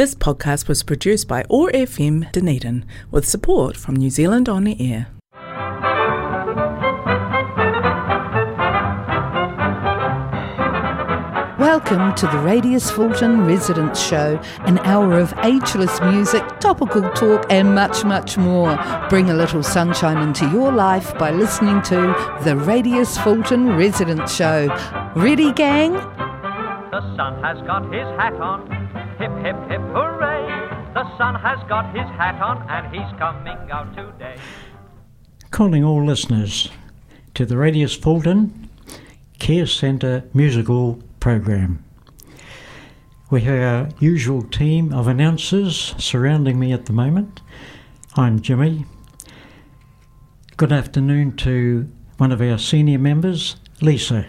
[0.00, 4.74] This podcast was produced by OAR FM Dunedin with support from New Zealand On the
[4.80, 5.08] Air.
[11.58, 17.74] Welcome to the Radius Fulton Residents Show, an hour of ageless music, topical talk, and
[17.74, 18.82] much, much more.
[19.10, 21.96] Bring a little sunshine into your life by listening to
[22.42, 24.74] the Radius Fulton Residents Show.
[25.14, 25.92] Ready, gang?
[25.92, 28.79] The sun has got his hat on.
[29.20, 30.46] Hip, hip, hip, hooray.
[30.94, 34.38] The sun has got his hat on and he's coming out today.
[35.50, 36.70] Calling all listeners
[37.34, 38.70] to the Radius Fulton
[39.38, 41.84] Care Centre musical program.
[43.30, 47.42] We have our usual team of announcers surrounding me at the moment.
[48.16, 48.86] I'm Jimmy.
[50.56, 54.24] Good afternoon to one of our senior members, Lisa.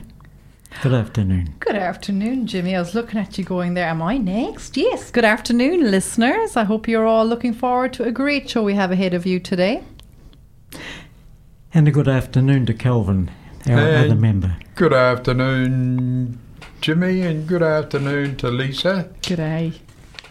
[0.79, 1.53] Good afternoon.
[1.59, 2.75] Good afternoon, Jimmy.
[2.75, 3.87] I was looking at you going there.
[3.87, 4.75] Am I next?
[4.77, 5.11] Yes.
[5.11, 6.55] Good afternoon, listeners.
[6.57, 9.39] I hope you're all looking forward to a great show we have ahead of you
[9.39, 9.83] today.
[11.71, 13.29] And a good afternoon to Kelvin,
[13.67, 14.57] our And other member.
[14.73, 16.39] Good afternoon,
[16.79, 19.07] Jimmy, and good afternoon to Lisa.
[19.27, 19.73] Good day.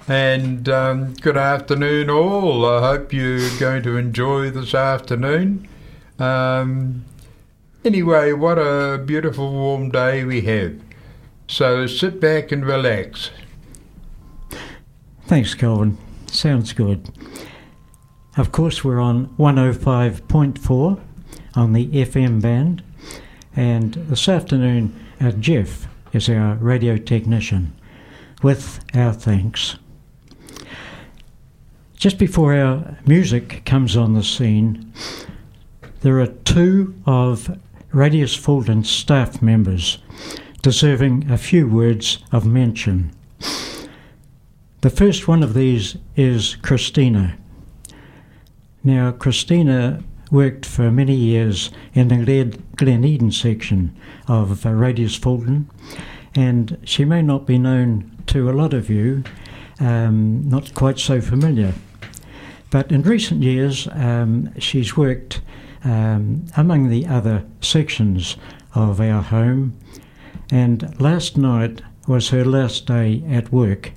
[0.09, 2.67] And um, good afternoon, all.
[2.67, 5.69] I hope you're going to enjoy this afternoon.
[6.19, 7.05] Um,
[7.85, 10.81] anyway, what a beautiful warm day we have.
[11.49, 13.31] So sit back and relax.
[15.27, 15.99] Thanks, Kelvin.
[16.27, 17.11] Sounds good.
[18.37, 21.01] Of course, we're on 105.4
[21.55, 22.83] on the FM band,
[23.57, 27.73] and this afternoon, uh, Jeff is our radio technician,
[28.43, 29.77] with our thanks.
[31.97, 34.93] Just before our music comes on the scene,
[36.01, 37.59] there are two of
[37.93, 39.99] Radius Fulton staff members
[40.63, 43.11] deserving a few words of mention.
[44.83, 47.37] The first one of these is Christina.
[48.85, 53.97] Now, Christina worked for many years in the Glen, Eden section
[54.29, 55.69] of uh, Radius Fulton,
[56.37, 59.25] and she may not be known to a lot of you,
[59.81, 61.75] um, not quite so familiar.
[62.71, 65.41] But in recent years, um, she's worked
[65.85, 68.37] um, among the other sections
[68.75, 69.77] of our home,
[70.51, 73.93] and last night was her last day at work.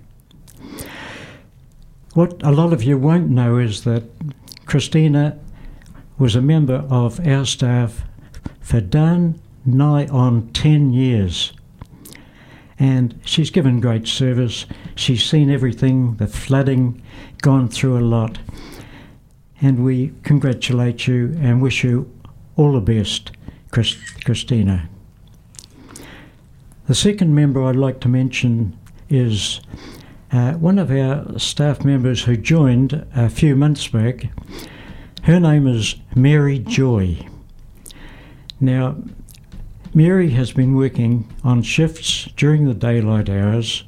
[2.13, 4.03] What a lot of you won't know is that
[4.65, 5.39] Christina
[6.17, 8.03] was a member of our staff
[8.61, 11.53] for done nigh on 10 years.
[12.79, 14.65] And she's given great service.
[14.95, 17.01] She's seen everything, the flooding,
[17.41, 18.39] gone through a lot.
[19.63, 22.11] And we congratulate you and wish you
[22.57, 23.31] all the best,
[23.71, 24.89] Chris- Christina.
[26.87, 29.61] The second member I'd like to mention is
[30.33, 34.25] uh, one of our staff members who joined a few months back.
[35.21, 37.25] Her name is Mary Joy.
[38.59, 38.97] Now,
[39.93, 43.85] Mary has been working on shifts during the daylight hours,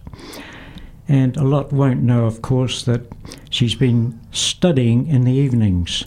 [1.07, 3.01] and a lot won't know, of course, that
[3.49, 6.03] she's been studying in the evenings.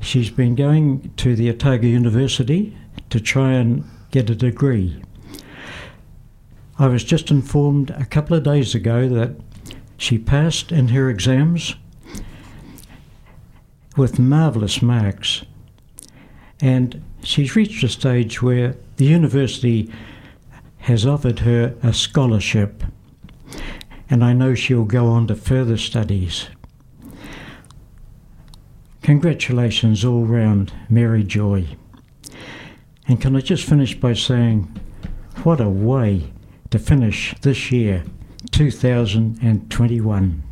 [0.00, 2.76] She's been going to the Otago University
[3.10, 5.02] to try and get a degree.
[6.78, 9.36] I was just informed a couple of days ago that
[9.96, 11.76] she passed in her exams
[13.96, 15.44] with marvellous marks.
[16.60, 19.90] And she's reached a stage where the university
[20.78, 22.84] has offered her a scholarship.
[24.08, 26.48] And I know she'll go on to further studies.
[29.02, 31.66] Congratulations all round, Mary Joy.
[33.06, 34.64] And can I just finish by saying,
[35.42, 36.32] what a way
[36.70, 38.04] to finish this year,
[38.50, 40.42] 2021.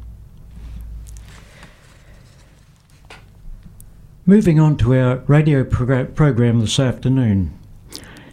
[4.24, 7.58] Moving on to our radio progr- program this afternoon.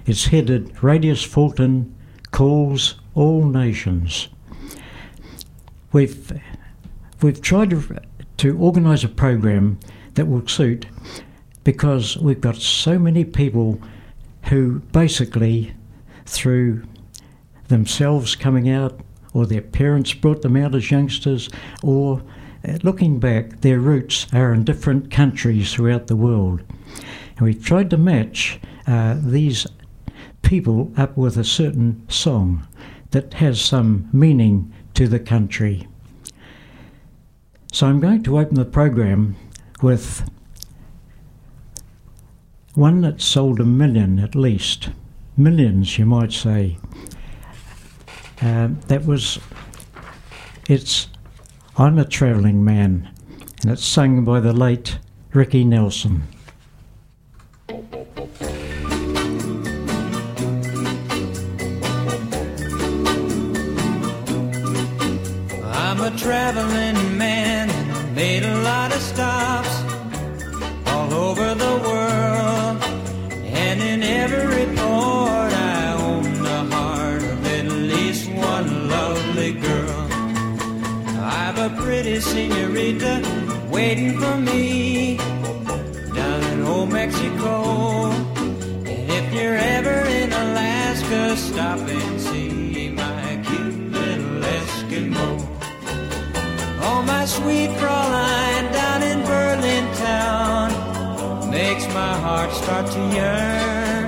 [0.06, 1.96] It's headed Radius Fulton
[2.32, 4.30] Calls All Nations.
[5.92, 6.40] We've,
[7.22, 8.00] we've tried to,
[8.38, 9.80] to organise a program
[10.14, 10.86] that will suit
[11.64, 13.82] because we've got so many people
[14.46, 15.74] who basically,
[16.26, 16.84] through
[17.68, 19.00] themselves coming out,
[19.34, 21.50] or their parents brought them out as youngsters,
[21.84, 22.22] or
[22.68, 26.62] uh, looking back, their roots are in different countries throughout the world.
[27.38, 29.66] And we've tried to match uh, these
[30.42, 32.68] people up with a certain song
[33.12, 35.88] that has some meaning to the country.
[37.72, 39.38] So I'm going to open the program
[39.82, 40.30] with
[42.74, 44.90] one that sold a million at least,
[45.38, 46.80] millions you might say.
[48.42, 49.40] Um, that was,
[50.68, 51.08] it's
[51.78, 53.10] I'm a Travelling Man,
[53.62, 55.00] and it's sung by the late
[55.32, 56.24] Ricky Nelson.
[66.20, 67.70] Traveling man,
[68.14, 69.74] made a lot of stops
[70.86, 72.84] all over the world.
[73.46, 80.08] And in every port, I own the heart of at least one lovely girl.
[81.24, 83.24] I've a pretty senorita
[83.72, 85.16] waiting for me
[86.14, 88.12] down in old Mexico.
[88.86, 92.19] And if you're ever in Alaska, stop and
[97.30, 100.70] sweet Fraulein down in Berlin town
[101.52, 104.06] makes my heart start to yearn.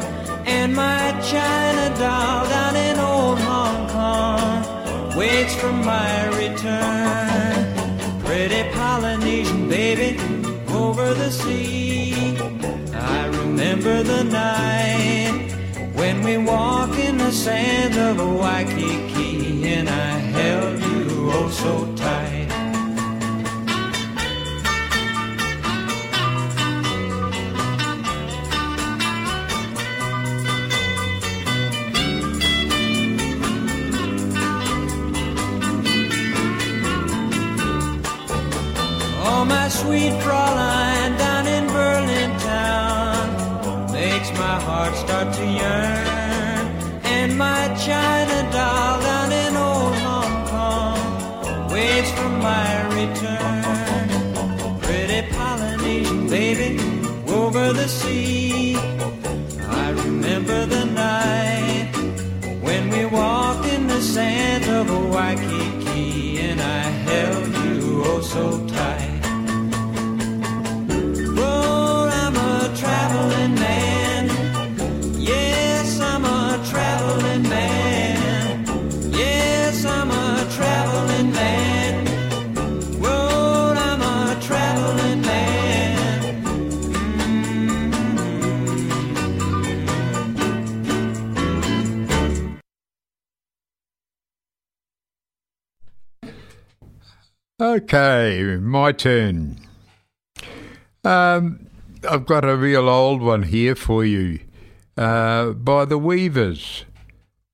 [0.57, 7.57] And my China doll down in old Hong Kong waits for my return.
[8.25, 10.11] Pretty Polynesian baby
[10.73, 12.37] over the sea.
[12.93, 15.53] I remember the night
[15.93, 22.30] when we walk in the sands of Waikiki and I held you oh so tight.
[39.81, 43.25] Sweet Fraulein down in Berlin town
[43.91, 46.65] makes my heart start to yearn.
[47.15, 54.07] And my China doll down in old Hong Kong waits for my return.
[54.85, 56.71] Pretty Polynesian baby
[57.41, 58.75] over the sea.
[59.83, 61.89] I remember the night
[62.65, 68.70] when we walked in the sands of Waikiki and I held you oh so tight.
[97.71, 99.55] Okay, my turn.
[101.05, 101.67] Um,
[102.07, 104.41] I've got a real old one here for you
[104.97, 106.83] uh, by the Weavers.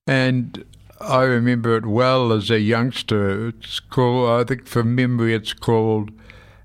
[0.07, 0.65] And
[0.99, 3.49] I remember it well as a youngster.
[3.49, 6.09] It's called, I think from memory, it's called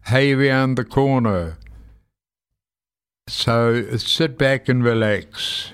[0.07, 1.59] Hey Round the Corner.
[3.29, 5.73] So sit back and relax.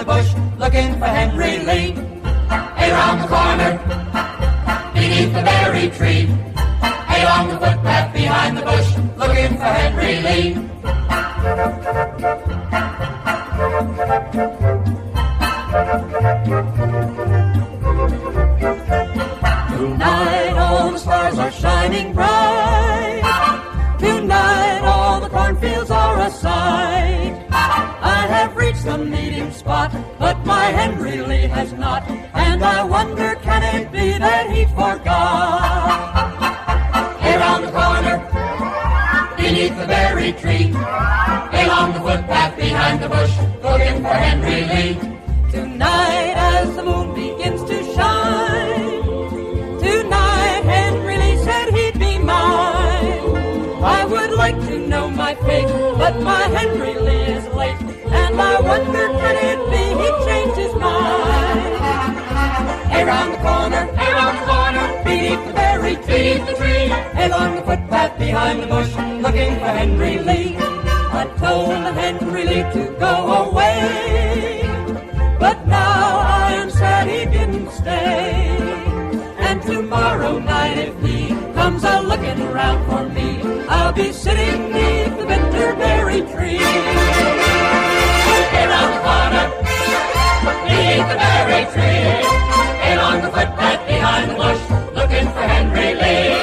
[0.00, 1.92] The bush, looking for Henry Lee.
[1.92, 3.78] Here on the corner,
[4.94, 6.24] beneath the berry tree,
[7.06, 10.56] Hey, along the footpath behind the bush, looking for Henry Lee.
[30.50, 32.02] My Henry Lee has not.
[32.46, 36.22] And I wonder, can it be that he forgot?
[37.24, 38.16] Here on the corner,
[39.40, 40.66] beneath the berry tree,
[41.62, 43.34] along the footpath behind the bush,
[43.66, 44.94] looking for Henry Lee.
[45.56, 49.02] Tonight, as the moon begins to shine,
[49.86, 53.22] tonight Henry Lee said he'd be mine.
[53.98, 57.29] I would like to know my fate, but my Henry Lee
[58.40, 61.74] I wonder can it be he changed his mind?
[63.00, 66.88] Around the corner, around the corner, beneath the berry tree, the tree,
[67.24, 68.92] along the footpath behind the bush,
[69.24, 70.56] looking for Henry Lee.
[70.58, 74.62] I told Henry Lee to go away,
[75.38, 78.56] but now I am sad he didn't stay.
[79.38, 85.18] And tomorrow night, if he comes a looking around for me, I'll be sitting neath
[85.18, 87.39] the winterberry tree.
[88.80, 89.44] Around the corner,
[90.64, 92.08] beneath the berry tree,
[92.94, 94.62] along the footpath behind the bush,
[94.94, 96.40] looking for Henry Lee.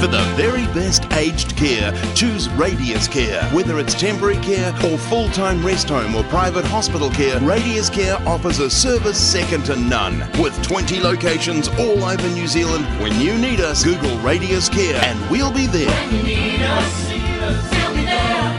[0.00, 3.42] For the very best aged care, choose Radius Care.
[3.46, 8.16] Whether it's temporary care or full time rest home or private hospital care, Radius Care
[8.26, 10.20] offers a service second to none.
[10.40, 15.30] With 20 locations all over New Zealand, when you need us, Google Radius Care and
[15.30, 15.90] we'll be there.
[15.90, 18.52] When you need us, we'll be there.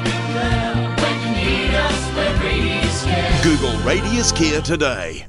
[1.00, 3.44] When you need us, we're Radius Care.
[3.44, 5.25] Google Radius Care today.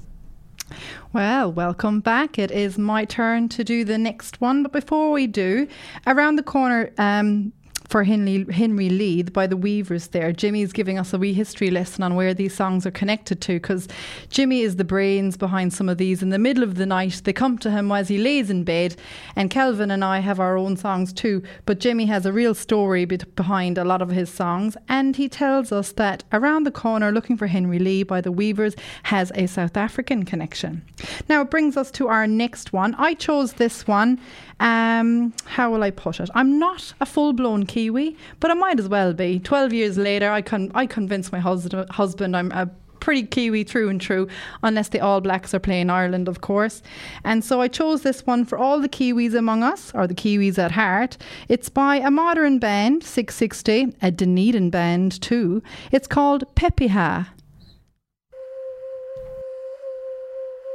[1.13, 2.39] Well, welcome back.
[2.39, 4.63] It is my turn to do the next one.
[4.63, 5.67] But before we do,
[6.07, 7.53] around the corner um,
[7.91, 12.05] for Henry, Henry Lee by the Weavers there, Jimmy's giving us a wee history lesson
[12.05, 13.89] on where these songs are connected to because
[14.29, 16.23] Jimmy is the brains behind some of these.
[16.23, 18.95] In the middle of the night, they come to him as he lays in bed,
[19.35, 21.43] and Kelvin and I have our own songs too.
[21.67, 25.29] But Jimmy has a real story be- behind a lot of his songs, and he
[25.29, 29.47] tells us that Around the Corner, Looking for Henry Lee by the Weavers has a
[29.47, 30.83] South African connection.
[31.29, 32.95] Now it brings us to our next one.
[32.95, 34.21] I chose this one.
[34.61, 36.31] Um, how will I put it?
[36.35, 39.41] I'm not a full blown Kiwi, but I might as well be.
[39.41, 43.89] Twelve years later, I con- I convinced my husband husband I'm a pretty Kiwi through
[43.89, 44.29] and through,
[44.63, 46.83] unless the All Blacks are playing Ireland, of course.
[47.25, 50.59] And so I chose this one for all the Kiwis among us, or the Kiwis
[50.59, 51.17] at heart.
[51.49, 55.63] It's by a modern band, Six60, a Dunedin band too.
[55.91, 57.29] It's called Pepeha.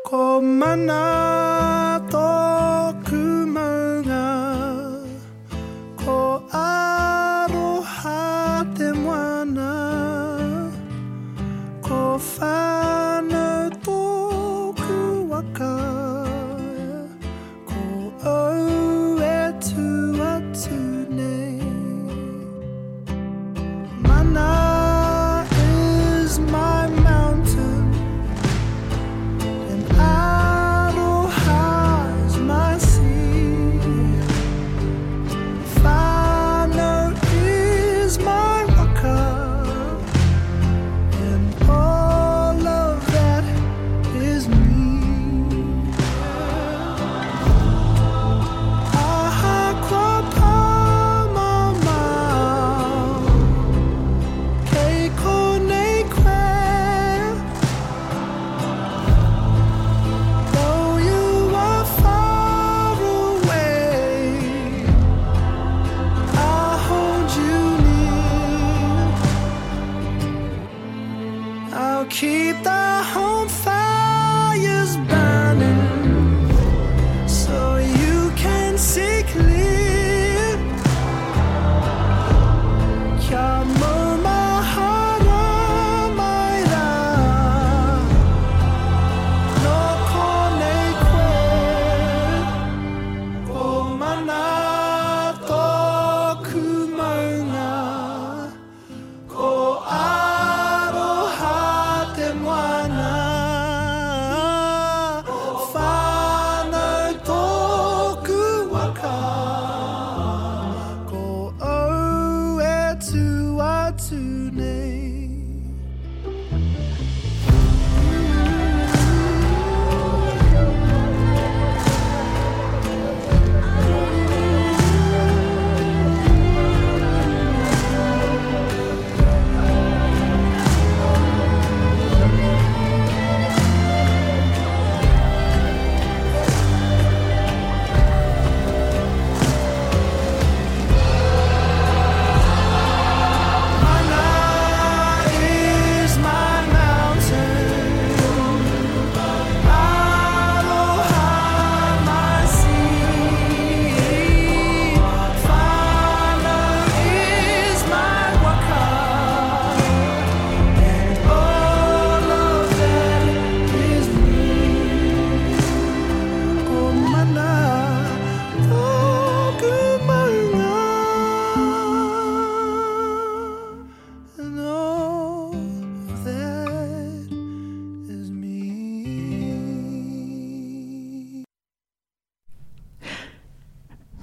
[0.06, 3.22] Ko mana tōku
[3.54, 4.28] maunga
[5.98, 8.22] Ko aroha
[8.78, 9.72] te moana.
[11.82, 15.00] Ko whānau tōku
[15.32, 15.74] waka
[17.66, 17.82] Ko
[18.36, 19.90] au e tu
[20.22, 20.80] atu
[21.18, 21.58] nei.
[24.06, 24.75] Mana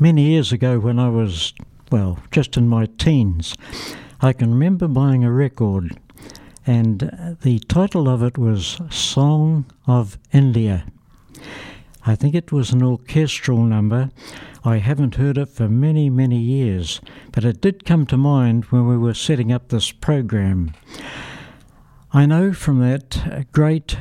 [0.03, 1.55] Many years ago, when I was,
[1.93, 3.55] well, just in my teens,
[4.21, 5.97] I can remember buying a record,
[6.67, 10.87] and the title of it was Song of India.
[12.05, 14.11] I think it was an orchestral number.
[14.65, 18.89] I haven't heard it for many, many years, but it did come to mind when
[18.89, 20.75] we were setting up this program.
[22.13, 23.97] I know from that great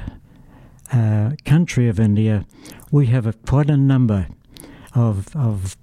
[0.92, 2.48] uh, country of India,
[2.90, 4.30] we have a, quite a number
[4.94, 5.78] of, of,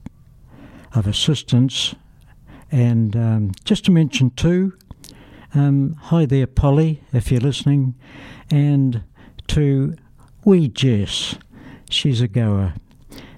[0.94, 1.94] of assistance.
[2.70, 4.74] And um, just to mention two,
[5.54, 7.94] um, hi there, Polly, if you're listening,
[8.50, 9.02] and
[9.48, 9.96] to
[10.44, 11.36] wee Jess.
[11.90, 12.74] She's a goer.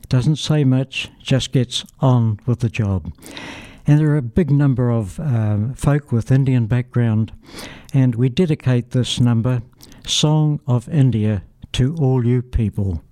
[0.09, 3.12] Doesn't say much, just gets on with the job.
[3.87, 7.33] And there are a big number of um, folk with Indian background,
[7.95, 9.62] and we dedicate this number,
[10.07, 13.02] Song of India, to all you people.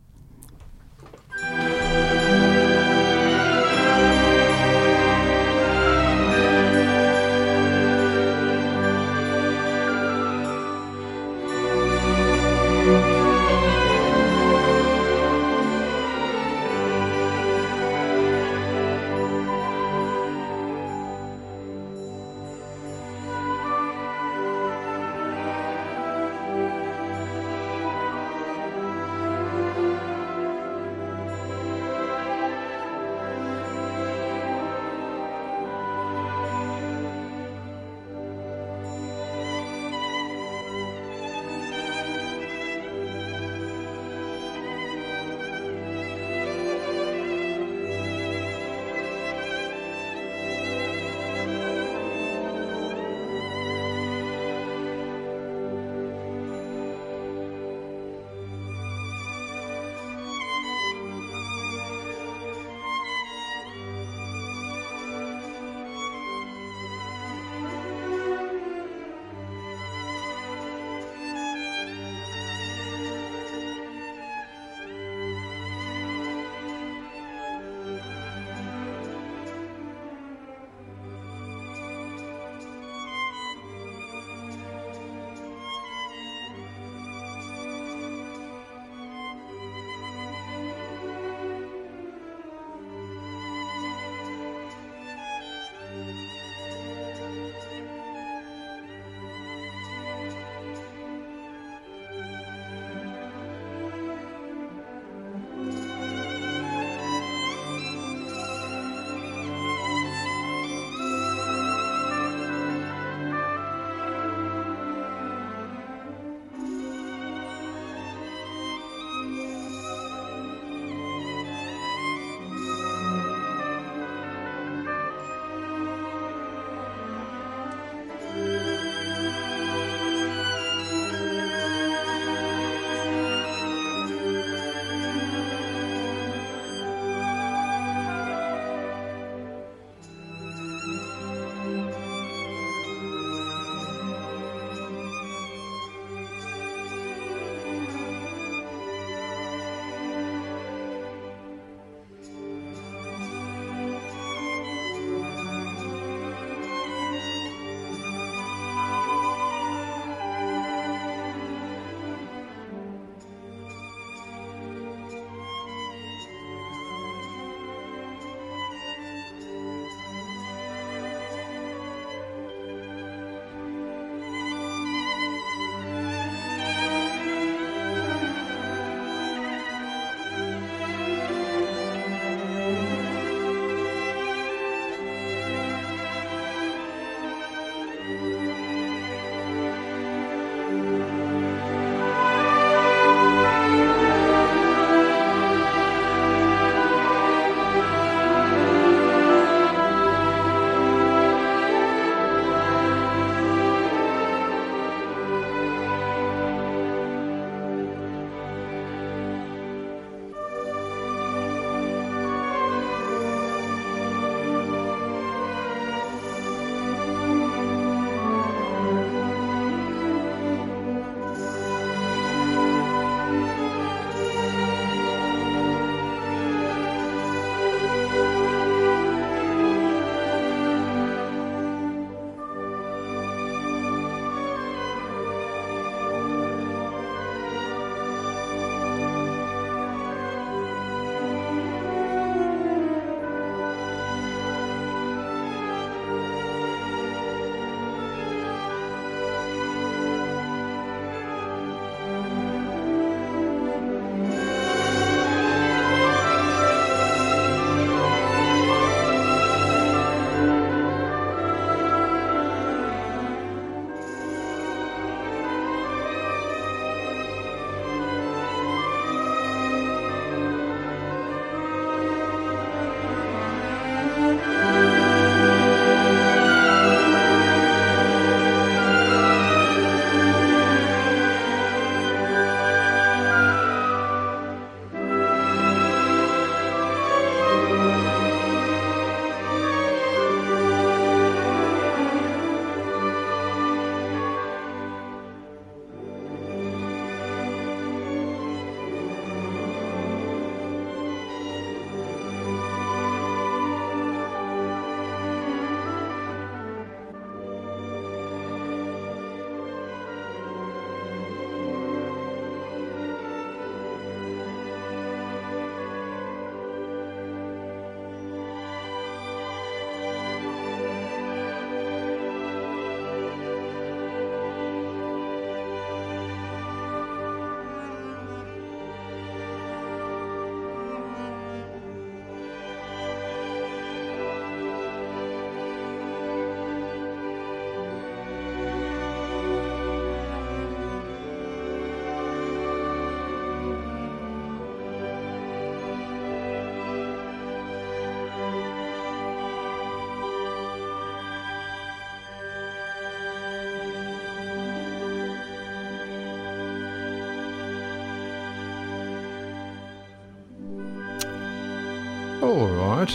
[362.48, 363.14] All right.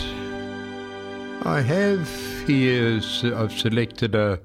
[1.42, 2.08] I have
[2.46, 3.00] here,
[3.34, 4.38] I've selected a,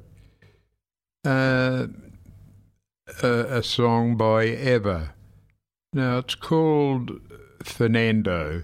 [1.23, 1.85] uh,
[3.21, 5.13] a, a song by ABBA.
[5.93, 7.21] Now, it's called
[7.63, 8.63] Fernando.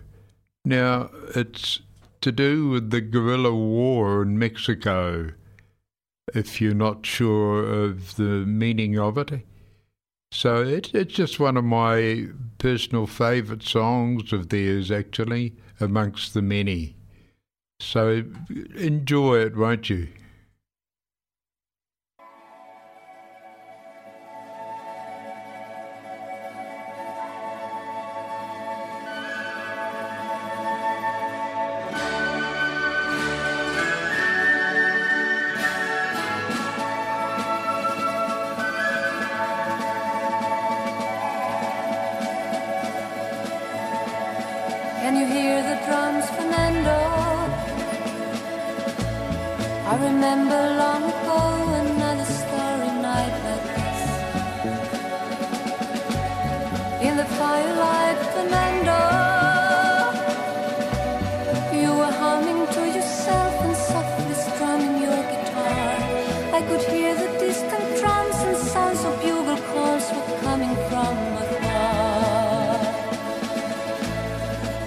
[0.66, 1.82] Now, it's
[2.22, 5.30] to do with the guerrilla war in Mexico.
[6.34, 9.46] If you're not sure of the meaning of it,
[10.36, 16.42] so it, it's just one of my personal favourite songs of theirs, actually, amongst the
[16.42, 16.98] many.
[17.80, 18.26] So
[18.76, 20.10] enjoy it, won't you?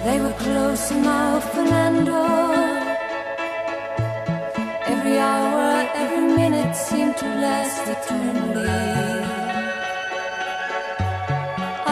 [0.09, 2.21] They were close now, Fernando.
[4.93, 8.87] Every hour, every minute seemed to last eternally.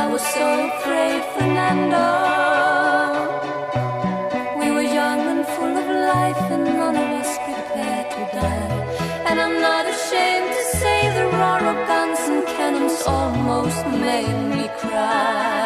[0.01, 2.07] I was so afraid, Fernando.
[4.61, 8.69] We were young and full of life, and none of us prepared to die.
[9.27, 14.65] And I'm not ashamed to say the roar of guns and cannons almost made me
[14.81, 15.56] cry.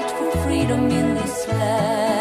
[0.00, 2.15] fight for freedom in this land.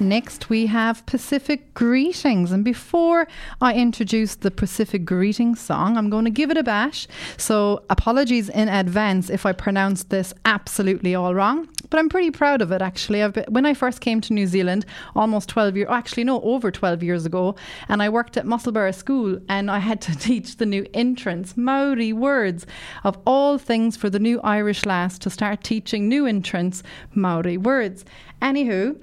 [0.00, 2.52] Next, we have Pacific Greetings.
[2.52, 3.28] And before
[3.60, 7.06] I introduce the Pacific Greetings song, I'm going to give it a bash.
[7.36, 12.62] So, apologies in advance if I pronounce this absolutely all wrong, but I'm pretty proud
[12.62, 13.28] of it actually.
[13.28, 17.02] Been, when I first came to New Zealand, almost 12 years, actually, no, over 12
[17.02, 17.54] years ago,
[17.90, 22.14] and I worked at Musselburgh School and I had to teach the new entrants Maori
[22.14, 22.66] words
[23.04, 26.82] of all things for the new Irish lass to start teaching new entrants
[27.14, 28.06] Maori words.
[28.40, 28.96] Anywho,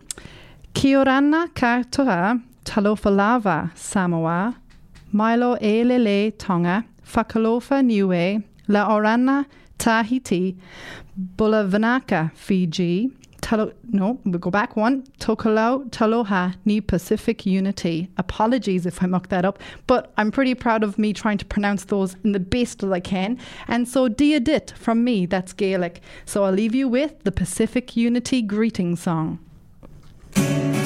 [0.77, 4.55] Kia orana katoa talofa lava Samoa,
[5.11, 9.47] Milo e lele Tonga, Fakalofa Niue, La Orana
[9.79, 10.55] Tahiti,
[11.35, 13.09] Bulavanaka Fiji,
[13.41, 15.01] Talo, no, we'll go back one.
[15.19, 18.09] Tokelau Taloha Ni Pacific Unity.
[18.17, 21.85] Apologies if I mucked that up, but I'm pretty proud of me trying to pronounce
[21.85, 23.39] those in the best that I can.
[23.67, 26.01] And so Dia Dit from me, that's Gaelic.
[26.25, 29.39] So I'll leave you with the Pacific Unity greeting song.
[30.37, 30.76] Our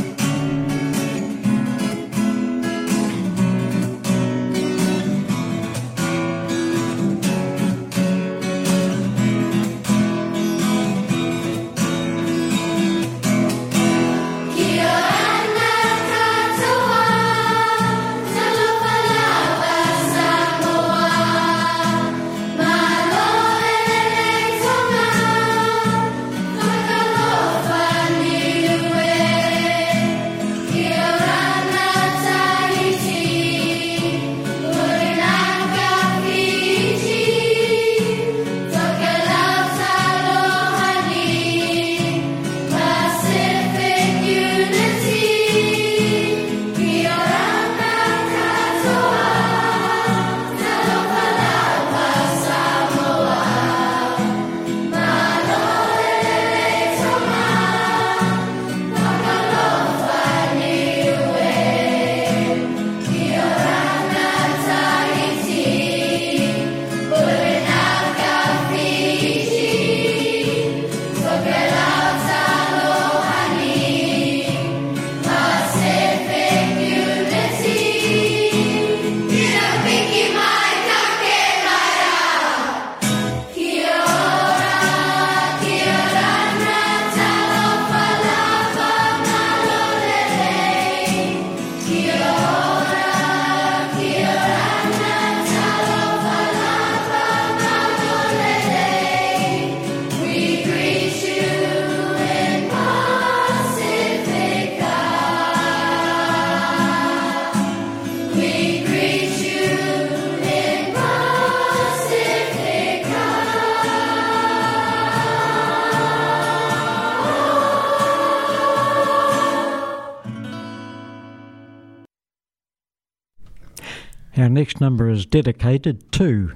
[124.71, 126.53] next number is dedicated to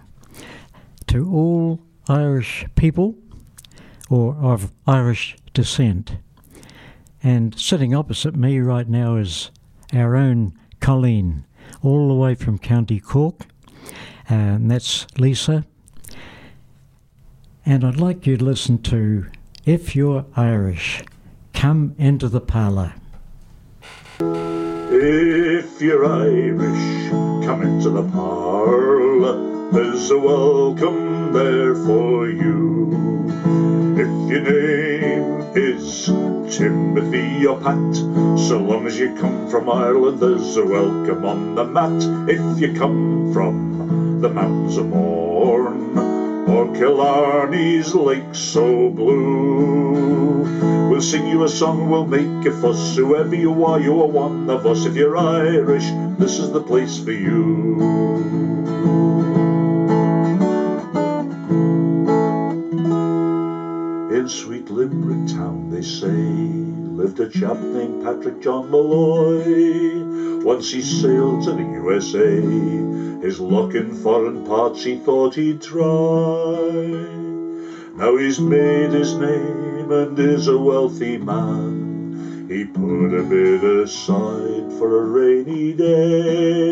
[1.06, 3.14] to all Irish people
[4.10, 6.16] or of Irish descent.
[7.22, 9.52] And sitting opposite me right now is
[9.94, 11.44] our own Colleen,
[11.84, 13.48] all the way from County Cork,
[14.30, 15.66] and that's Lisa.
[17.66, 19.26] And I'd like you to listen to
[19.66, 21.04] If You're Irish,
[21.54, 22.94] Come Into the Parlour.
[24.98, 27.10] If you're Irish,
[27.46, 29.70] come into the parlour.
[29.70, 32.94] There's a welcome there for you.
[33.98, 36.06] If your name is
[36.58, 37.94] Timothy or Pat,
[38.40, 42.30] so long as you come from Ireland, there's a welcome on the mat.
[42.30, 46.15] If you come from the mountains of Mourne,
[46.56, 50.90] or Killarney's lake so blue.
[50.90, 52.96] We'll sing you a song, we'll make a fuss.
[52.96, 54.86] Whoever you are, you are one of us.
[54.86, 55.86] If you're Irish,
[56.18, 57.82] this is the place for you.
[64.16, 66.65] In sweet Limerick town, they say,
[66.96, 70.44] lived a chap named Patrick John Malloy.
[70.46, 72.40] Once he sailed to the USA.
[73.22, 76.72] His luck in foreign parts he thought he'd try.
[77.98, 82.48] Now he's made his name and is a wealthy man.
[82.48, 86.72] He put a bit aside for a rainy day.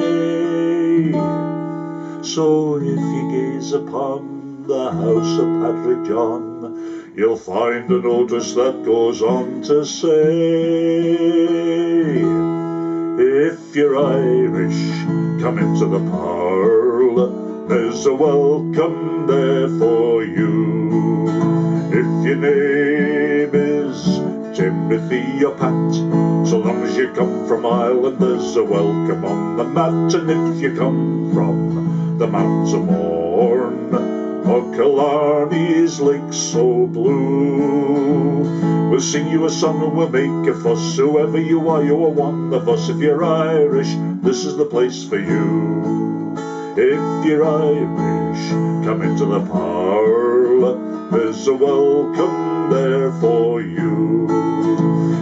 [2.21, 6.52] So if you gaze upon the house of Patrick John,
[7.15, 10.13] you'll find a notice that goes on to say,
[13.19, 15.03] if you're Irish,
[15.41, 17.67] come into the parlour.
[17.67, 21.27] There's a welcome there for you.
[21.89, 25.93] If your name is Timothy or Pat,
[26.47, 30.15] so long as you come from Ireland, there's a welcome on the mat.
[30.15, 38.43] And if you come from the mountains of Mourne, or Killarney's lake so blue,
[38.89, 40.97] We'll sing you a song and we'll make a fuss.
[40.97, 42.89] Whoever you are, you are one of us.
[42.89, 46.35] If you're Irish, this is the place for you.
[46.77, 48.49] If you're Irish,
[48.85, 51.09] come into the parlour.
[51.09, 54.27] There's a welcome there for you.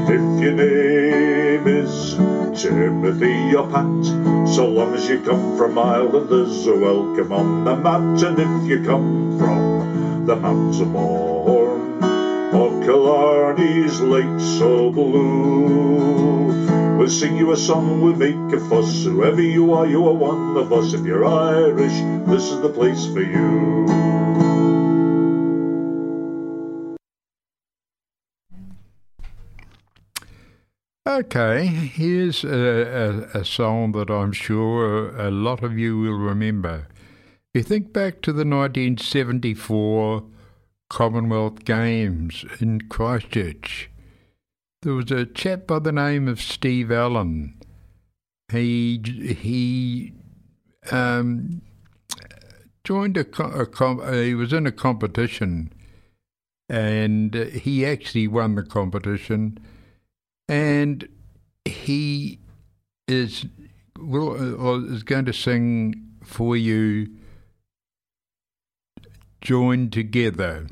[0.09, 6.67] If your name is Timothy or Pat, so long as you come from Ireland, there's
[6.67, 8.23] a welcome on the mat.
[8.23, 12.03] And if you come from the Mountains of Mourne,
[12.53, 16.97] or Killarney's lake so blue.
[16.97, 19.05] We'll sing you a song, we'll make a fuss.
[19.05, 20.93] Whoever you are, you are one of us.
[20.93, 23.87] If you're Irish, this is the place for you.
[31.11, 36.87] Okay, here's a, a, a song that I'm sure a lot of you will remember.
[37.53, 40.23] If you think back to the 1974
[40.89, 43.89] Commonwealth Games in Christchurch.
[44.81, 47.57] There was a chap by the name of Steve Allen.
[48.49, 49.01] He
[49.37, 50.13] he
[50.91, 51.61] um,
[52.85, 55.73] joined a, co- a uh, he was in a competition,
[56.69, 59.57] and he actually won the competition,
[60.51, 61.07] and
[61.63, 62.37] he
[63.07, 63.45] is
[63.97, 67.07] will uh, is going to sing for you.
[69.39, 70.67] Join together.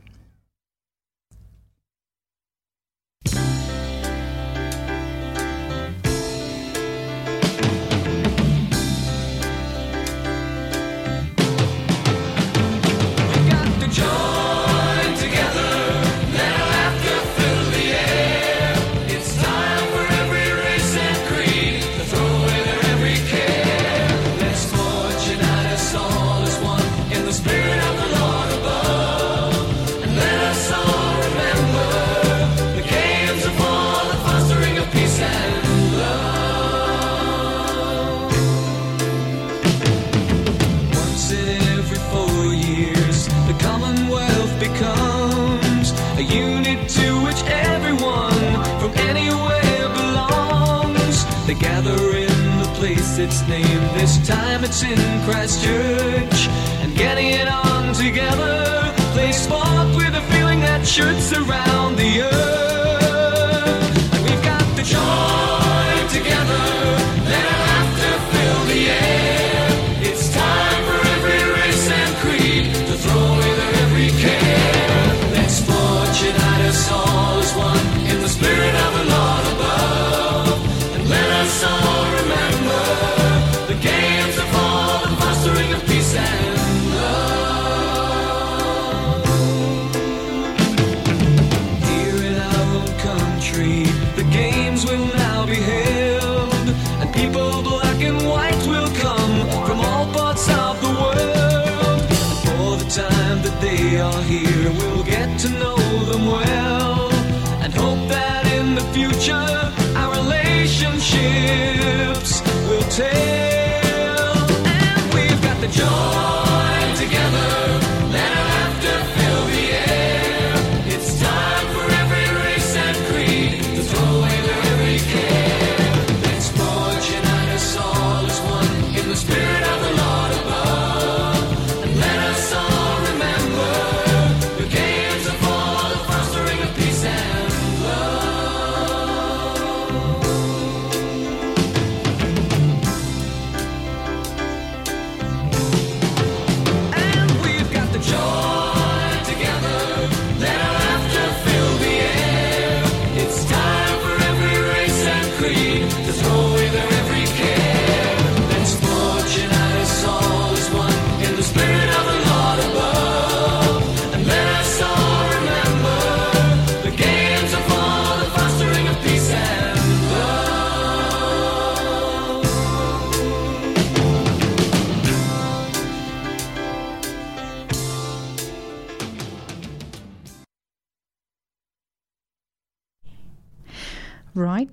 [53.29, 53.89] It's named.
[53.93, 56.47] This time it's in Christchurch,
[56.81, 58.91] and getting it on together.
[59.13, 62.48] Play sport with a feeling that should surround the earth.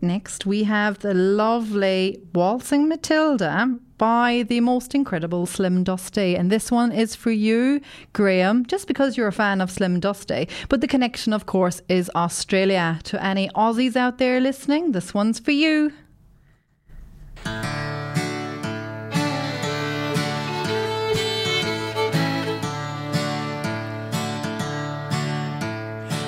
[0.00, 6.36] Next we have the lovely Waltzing Matilda by the most incredible Slim Dusty.
[6.36, 7.80] And this one is for you,
[8.12, 10.48] Graham, just because you're a fan of Slim Dusty.
[10.68, 13.00] But the connection, of course, is Australia.
[13.04, 15.92] To any Aussies out there listening, this one's for you.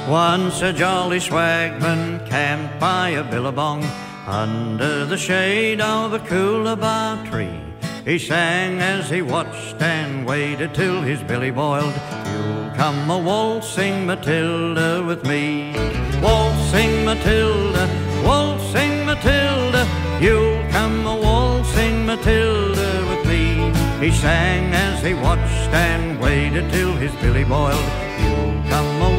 [0.08, 3.84] Once a jolly swagman camped by a billabong
[4.26, 7.60] under the shade of a coolabah tree.
[8.06, 11.92] He sang as he watched and waited till his billy boiled.
[12.24, 15.74] You'll come a waltzing Matilda with me.
[16.22, 17.86] Waltzing Matilda,
[18.24, 19.86] waltzing Matilda.
[20.22, 23.74] You'll come a waltzing Matilda with me.
[24.00, 27.90] He sang as he watched and waited till his billy boiled.
[28.22, 29.17] You'll come a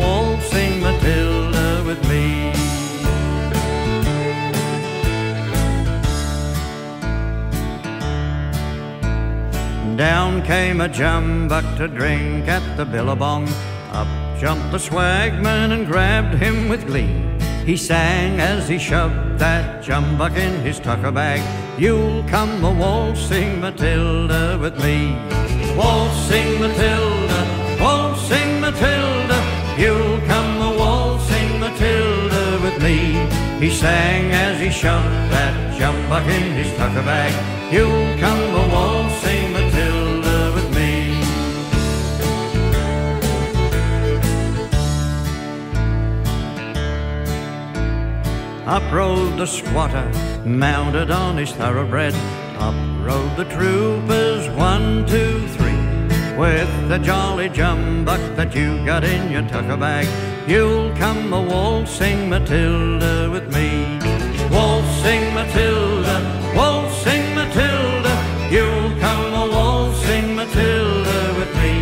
[1.90, 2.52] with me.
[9.98, 13.48] Down came a jumbuck to drink at the billabong.
[13.92, 14.08] Up
[14.40, 17.16] jumped the swagman and grabbed him with glee.
[17.66, 21.42] He sang as he shoved that jumbuck in his tucker bag.
[21.80, 25.18] You'll come a waltzing Matilda with me.
[25.76, 27.40] Waltzing Matilda,
[27.82, 29.38] waltzing Matilda.
[29.82, 30.09] You'll
[32.82, 33.28] me.
[33.60, 37.34] He sang as he shoved that jumbuck in his tucker bag.
[37.74, 41.20] You'll come a waltzing Matilda with me.
[48.66, 50.12] Up rode the squatter,
[50.46, 52.14] mounted on his thoroughbred.
[52.60, 52.76] Up
[53.06, 55.70] rode the troopers, one, two, three.
[56.38, 60.08] With the jolly jumbuck that you got in your tucker bag,
[60.50, 64.00] you'll come a waltzing Matilda with me.
[64.50, 66.16] Waltzing Matilda,
[66.56, 68.14] waltzing Matilda,
[68.50, 71.74] you'll come a waltzing Matilda with me.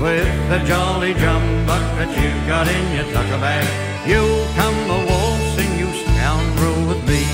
[0.00, 3.66] With the jolly jumbuck that you've got in your tucker bag,
[4.08, 7.24] you'll come a waltzing, you scoundrel, with me.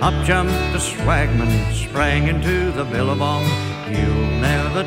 [0.00, 3.44] Up jumped the swagman, sprang into the billabong.
[3.88, 4.31] You'll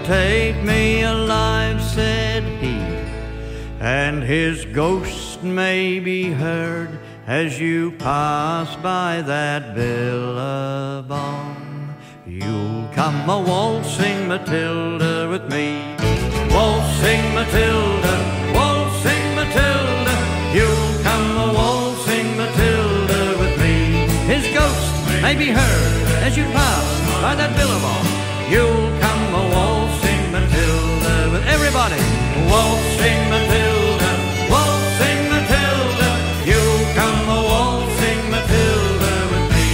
[0.06, 2.76] take me alive, said he.
[3.80, 11.56] And his ghost may be heard as you pass by that billabong.
[12.26, 15.96] You'll come a waltzing Matilda with me.
[16.50, 18.16] Waltzing Matilda,
[18.56, 20.16] waltzing Matilda.
[20.54, 24.08] You'll come a waltzing Matilda with me.
[24.34, 28.06] His ghost may be heard as you pass by that billabong.
[28.50, 29.75] You'll come a waltzing
[31.48, 32.02] everybody.
[32.52, 34.12] Waltzing Matilda,
[34.54, 36.10] waltzing Matilda.
[36.50, 39.72] You'll come a waltzing Matilda with me.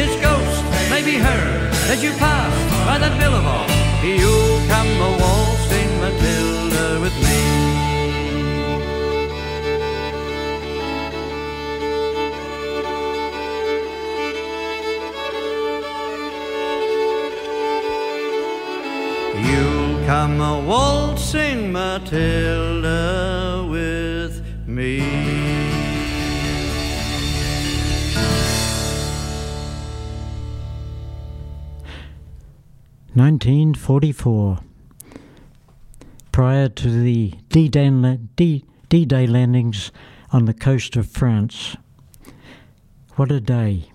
[0.00, 2.54] His ghost may be heard as you pass
[2.86, 3.68] by that billabong.
[4.02, 6.47] You'll come a waltzing Matilda
[20.28, 24.98] come a waltzing Matilda with me.
[33.14, 34.58] Nineteen forty-four.
[36.30, 39.90] Prior to the D- D-Day landings
[40.30, 41.74] on the coast of France.
[43.16, 43.90] What a day.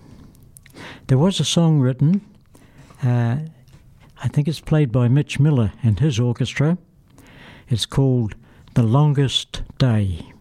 [1.06, 2.22] There was a song written,
[3.04, 3.36] uh,
[4.24, 6.78] I think it's played by Mitch Miller and his orchestra.
[7.68, 8.34] It's called
[8.72, 10.32] The Longest Day.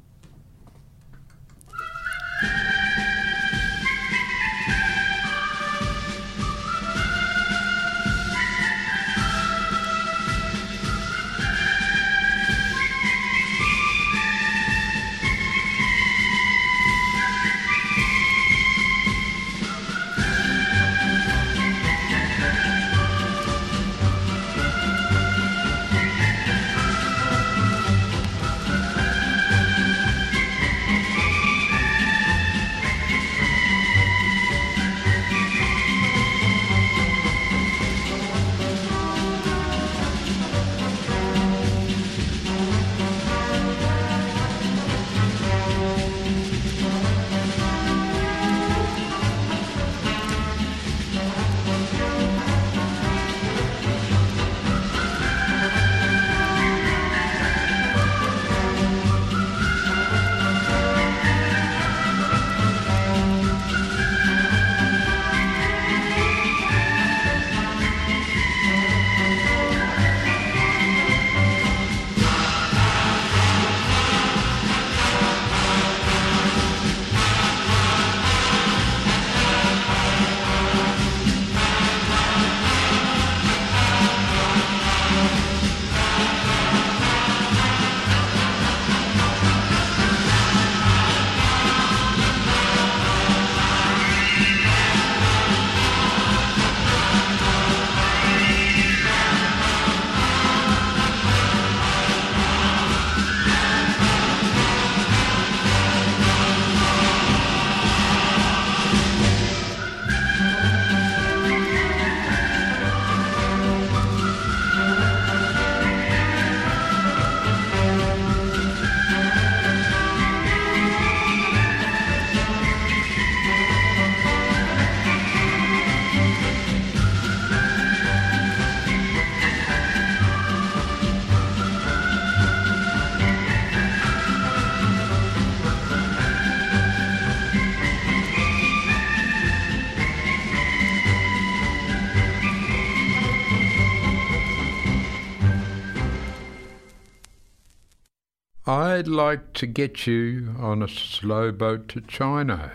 [148.94, 152.74] I'd like to get you on a slow boat to China.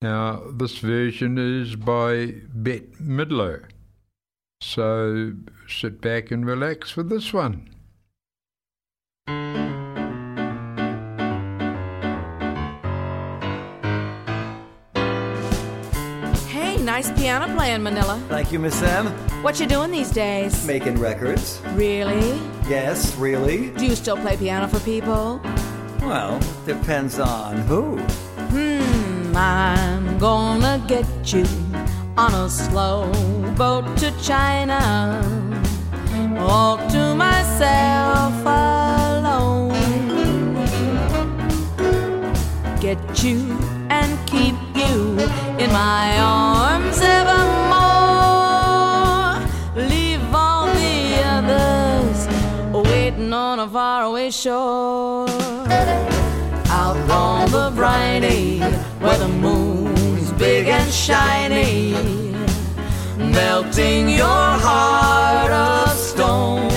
[0.00, 3.64] Now, this version is by Bette Midler.
[4.60, 5.32] So
[5.66, 7.68] sit back and relax for this one.
[16.46, 18.24] Hey, nice piano playing, Manilow.
[18.28, 19.06] Thank you, Miss M.
[19.42, 20.64] What you doing these days?
[20.64, 21.60] Making records.
[21.74, 22.40] Really?
[22.68, 23.70] Yes, really?
[23.70, 25.40] Do you still play piano for people?
[26.00, 27.96] Well, depends on who.
[28.50, 31.44] Hmm, I'm gonna get you
[32.16, 33.12] on a slow
[33.56, 35.22] boat to China.
[36.40, 39.74] All to myself alone.
[42.80, 43.56] Get you
[43.90, 45.18] and keep you
[45.62, 47.55] in my arms evermore.
[54.30, 55.28] Shore.
[56.68, 58.58] Out on the briny
[58.98, 61.92] where the moon's big and shiny,
[63.18, 66.70] melting your heart of stone.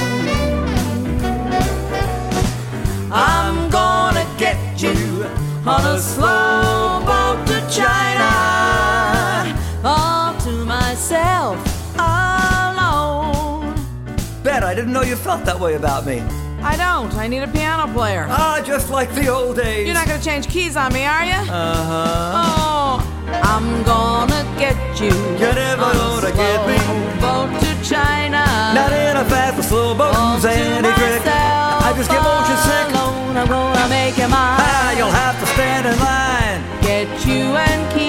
[3.11, 5.25] I'm gonna get you
[5.65, 8.29] on a slow boat to China,
[9.83, 11.57] all to myself
[11.95, 13.73] alone.
[14.43, 16.21] Bette I didn't know you felt that way about me.
[16.61, 17.13] I don't.
[17.15, 18.27] I need a piano player.
[18.29, 19.85] Ah, just like the old days.
[19.85, 21.39] You're not gonna change keys on me, are you?
[21.51, 22.41] Uh huh.
[22.41, 25.13] Oh, I'm gonna get you.
[25.39, 26.77] You're never on gonna get me.
[27.21, 28.43] Boat to China.
[28.73, 32.87] Not in a fast or slow boat, any myself I just get motion sick.
[32.95, 33.37] alone.
[33.37, 34.59] I'm gonna make you mine.
[34.63, 36.59] Ah, you'll have to stand in line.
[36.81, 38.08] Get you and keep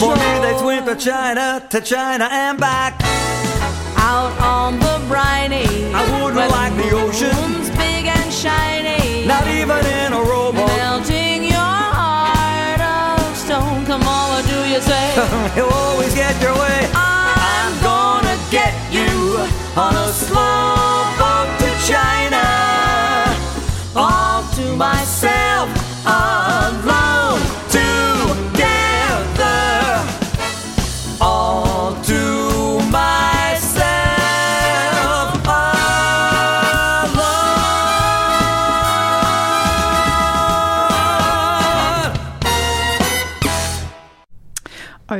[0.00, 2.94] For me, they went to China, to China and back.
[3.98, 5.92] Out on the briny.
[5.92, 7.36] I wouldn't like the ocean.
[7.76, 9.26] big and shiny.
[9.26, 10.68] Not even in a rowboat.
[10.68, 13.84] Melting your heart of stone.
[13.84, 15.52] Come on, what do you say?
[15.54, 16.88] You'll always get your way.
[16.94, 19.36] I'm gonna get you
[19.76, 20.79] on a slow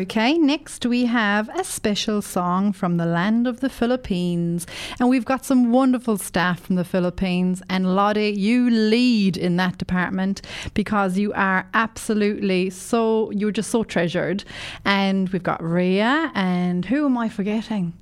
[0.01, 4.66] Okay, next we have a special song from the land of the Philippines.
[4.98, 7.62] And we've got some wonderful staff from the Philippines.
[7.68, 10.40] And Lottie, you lead in that department
[10.72, 14.42] because you are absolutely so, you're just so treasured.
[14.86, 17.92] And we've got Rhea, and who am I forgetting?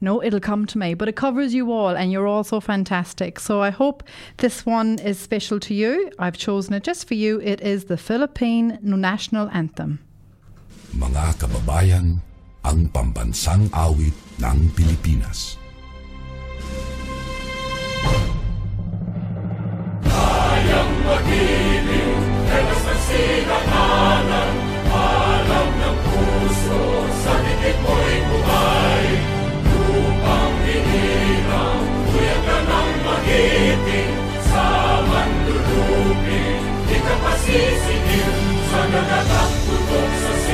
[0.00, 3.38] No, it'll come to me, but it covers you all, and you're all so fantastic.
[3.38, 4.02] So I hope
[4.38, 6.10] this one is special to you.
[6.18, 7.40] I've chosen it just for you.
[7.40, 10.00] It is the Philippine National Anthem.
[10.94, 12.22] Mga kababayan,
[12.62, 15.58] ang pambansang awit ng Pilipinas.
[20.06, 22.14] Kayang mag-ibig,
[22.46, 24.52] telas ng sinakanan,
[24.86, 26.82] alam ng puso,
[27.26, 29.06] sa dikit mo'y buhay.
[29.66, 34.14] Lupang hinirang, kuya ka ng magiting,
[34.46, 34.66] sa
[35.02, 38.34] manlulupin, di ka pasisingil,
[38.70, 39.63] sa nagatak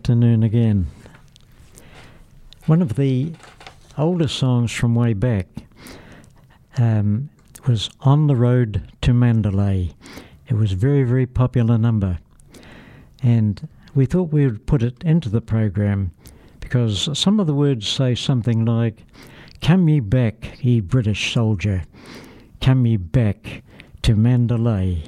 [0.00, 0.86] afternoon again.
[2.64, 3.34] One of the
[3.98, 5.46] older songs from way back
[6.78, 7.28] um,
[7.68, 9.90] was On the Road to Mandalay.
[10.48, 12.18] It was a very, very popular number.
[13.22, 16.12] And we thought we would put it into the program
[16.60, 19.04] because some of the words say something like,
[19.60, 21.82] Come ye back, ye British soldier,
[22.62, 23.62] come ye back
[24.00, 25.02] to Mandalay.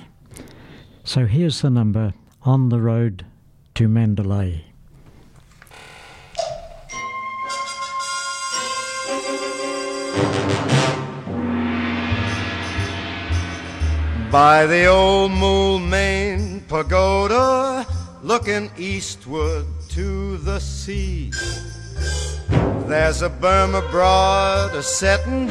[1.02, 2.12] So here's the number
[2.42, 3.24] On the Road
[3.76, 4.66] to Mandalay.
[14.32, 17.86] By the old Moulmein pagoda,
[18.22, 21.30] looking eastward to the sea.
[22.86, 25.50] There's a Burma broad a settin',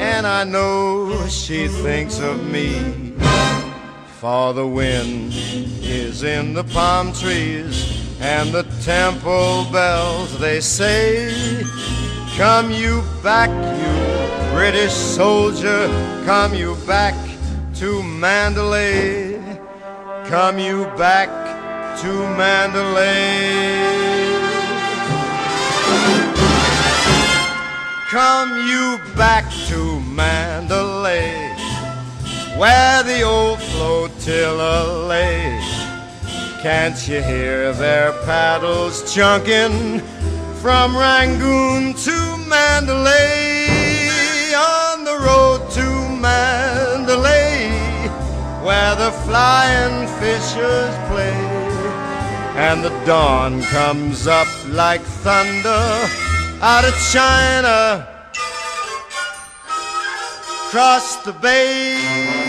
[0.00, 3.12] and I know she thinks of me.
[4.18, 11.62] For the wind is in the palm trees, and the temple bells they say
[12.36, 15.86] Come you back, you British soldier,
[16.24, 17.14] come you back
[17.76, 19.38] to Mandalay.
[20.26, 21.28] Come you back
[22.00, 23.76] to Mandalay.
[28.10, 31.54] Come you back to Mandalay,
[32.58, 35.60] where the old flotilla lay.
[36.62, 40.02] Can't you hear their paddles chunking
[40.64, 43.66] from Rangoon to Mandalay?
[44.56, 45.86] On the road to
[46.24, 47.68] Mandalay,
[48.64, 51.36] where the flying fishers play,
[52.56, 55.84] and the dawn comes up like thunder
[56.62, 58.08] out of China,
[60.68, 62.43] across the bay.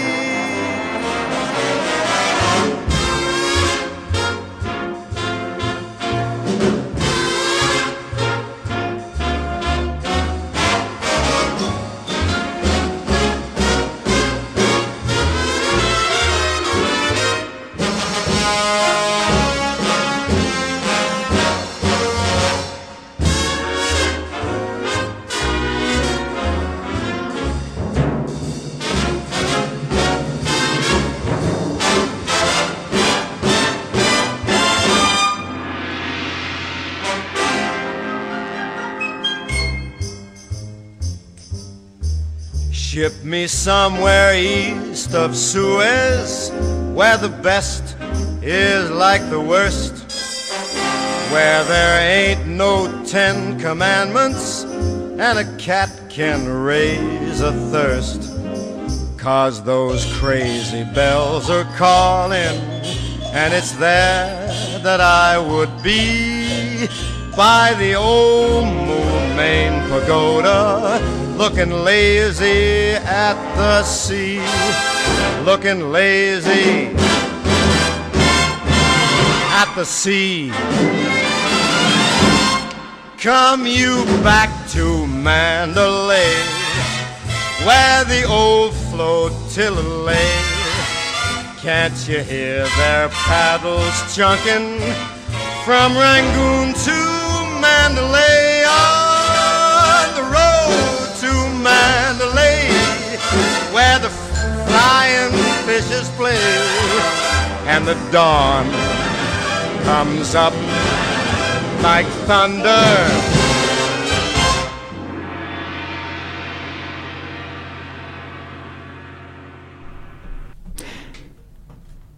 [43.46, 46.50] Me somewhere east of Suez,
[46.96, 47.96] where the best
[48.42, 49.94] is like the worst,
[51.32, 58.34] where there ain't no Ten Commandments, and a cat can raise a thirst.
[59.16, 62.58] Cause those crazy bells are calling,
[63.32, 64.48] and it's there
[64.82, 66.88] that I would be
[67.38, 74.40] by the old Moulmein Pagoda, looking lazy at the sea,
[75.44, 76.96] looking lazy
[79.52, 80.52] at the sea.
[83.18, 86.36] Come you back to Mandalay,
[87.66, 90.42] where the old flotilla lay.
[91.60, 94.80] Can't you hear their paddles chunking
[95.66, 96.98] from Rangoon to
[97.60, 98.35] Mandalay?
[103.76, 105.34] Where the flying
[105.66, 106.40] fishes play,
[107.68, 108.66] and the dawn
[109.84, 110.54] comes up
[111.84, 112.72] like thunder.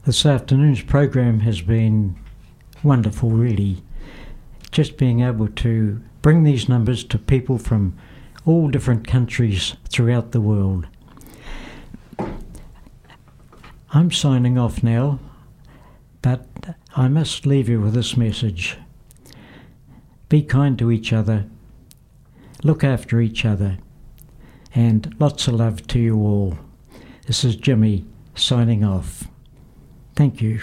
[0.05, 2.17] This afternoon's program has been
[2.83, 3.81] wonderful, really.
[4.69, 7.97] Just being able to bring these numbers to people from
[8.45, 10.85] all different countries throughout the world.
[13.91, 15.19] I'm signing off now,
[16.21, 16.45] but
[16.95, 18.77] I must leave you with this message.
[20.27, 21.45] Be kind to each other,
[22.63, 23.77] look after each other,
[24.75, 26.59] and lots of love to you all.
[27.27, 29.29] This is Jimmy signing off.
[30.15, 30.59] Thank you.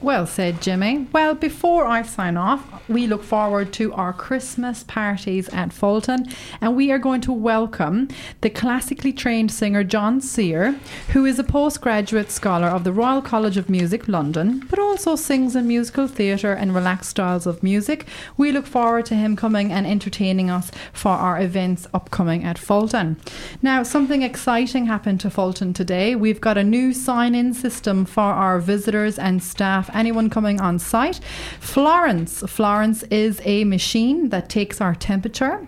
[0.00, 1.08] Well said, Jimmy.
[1.12, 6.28] Well, before I sign off, we look forward to our Christmas parties at Fulton,
[6.60, 8.06] and we are going to welcome
[8.40, 10.78] the classically trained singer John Sear,
[11.08, 15.56] who is a postgraduate scholar of the Royal College of Music, London, but also sings
[15.56, 18.06] in musical theatre and relaxed styles of music.
[18.36, 23.16] We look forward to him coming and entertaining us for our events upcoming at Fulton.
[23.62, 26.14] Now, something exciting happened to Fulton today.
[26.14, 30.78] We've got a new sign in system for our visitors and staff, anyone coming on
[30.78, 31.20] site.
[31.60, 32.40] Florence.
[32.46, 35.66] Florence is a machine that takes our temperature.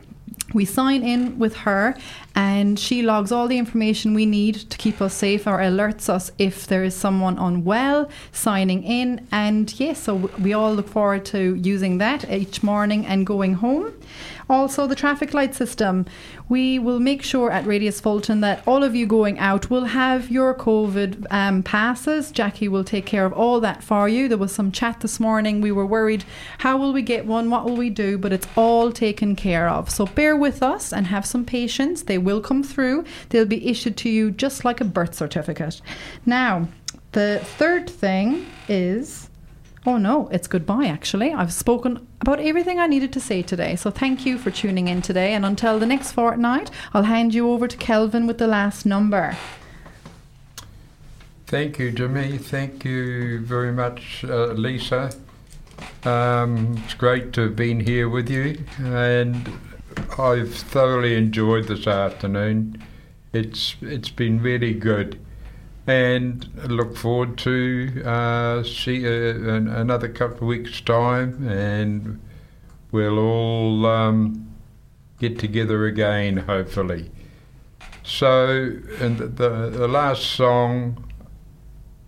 [0.52, 1.94] We sign in with her
[2.34, 6.32] and she logs all the information we need to keep us safe or alerts us
[6.38, 9.26] if there is someone unwell signing in.
[9.30, 13.92] And yes, so we all look forward to using that each morning and going home.
[14.50, 16.06] Also, the traffic light system.
[16.48, 20.30] We will make sure at Radius Fulton that all of you going out will have
[20.30, 22.32] your COVID um, passes.
[22.32, 24.28] Jackie will take care of all that for you.
[24.28, 25.60] There was some chat this morning.
[25.60, 26.24] We were worried
[26.58, 27.48] how will we get one?
[27.48, 28.18] What will we do?
[28.18, 29.88] But it's all taken care of.
[29.88, 32.02] So bear with us and have some patience.
[32.02, 33.04] They will will come through.
[33.28, 35.80] They'll be issued to you just like a birth certificate.
[36.26, 36.68] Now,
[37.12, 39.29] the third thing is.
[39.86, 41.32] Oh no, it's goodbye actually.
[41.32, 43.76] I've spoken about everything I needed to say today.
[43.76, 45.32] So thank you for tuning in today.
[45.32, 49.36] And until the next fortnight, I'll hand you over to Kelvin with the last number.
[51.46, 52.38] Thank you, Jimmy.
[52.38, 55.10] Thank you very much, uh, Lisa.
[56.04, 59.50] Um, it's great to have been here with you, and
[60.18, 62.82] I've thoroughly enjoyed this afternoon.
[63.32, 65.18] It's it's been really good,
[65.90, 72.20] and look forward to uh, see you in another couple of weeks' time, and
[72.92, 74.54] we'll all um,
[75.18, 77.10] get together again, hopefully.
[78.04, 81.12] So, and the, the, the last song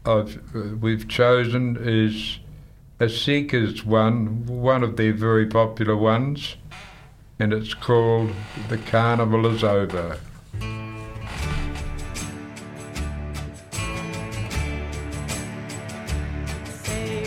[0.06, 2.38] I've, uh, we've chosen is
[3.00, 6.56] a Seekers one, one of their very popular ones,
[7.40, 8.32] and it's called
[8.68, 10.20] The Carnival is Over.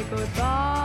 [0.10, 0.85] Goodbye,